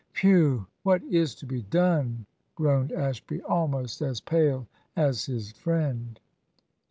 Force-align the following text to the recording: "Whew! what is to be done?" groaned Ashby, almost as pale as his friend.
"Whew! 0.19 0.65
what 0.81 1.03
is 1.03 1.35
to 1.35 1.45
be 1.45 1.61
done?" 1.61 2.25
groaned 2.55 2.91
Ashby, 2.91 3.39
almost 3.43 4.01
as 4.01 4.19
pale 4.19 4.65
as 4.95 5.25
his 5.27 5.51
friend. 5.51 6.19